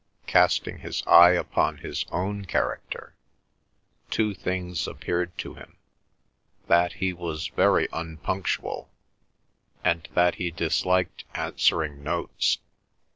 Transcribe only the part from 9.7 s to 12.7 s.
and that he disliked answering notes.